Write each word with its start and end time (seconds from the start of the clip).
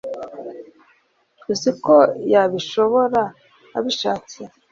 uziko 1.53 1.93
yabishobora 2.33 3.21
abishatse 3.77 4.39